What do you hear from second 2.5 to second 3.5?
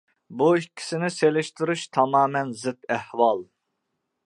زىت ئەھۋال.